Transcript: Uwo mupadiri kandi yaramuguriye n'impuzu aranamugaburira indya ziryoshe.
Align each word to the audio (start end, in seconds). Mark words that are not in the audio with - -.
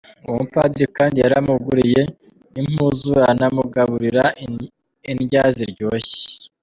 Uwo 0.25 0.33
mupadiri 0.41 0.85
kandi 0.97 1.17
yaramuguriye 1.23 2.01
n'impuzu 2.53 3.09
aranamugaburira 3.21 4.23
indya 5.11 5.43
ziryoshe. 5.55 6.17